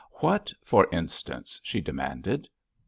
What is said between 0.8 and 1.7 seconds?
instance?"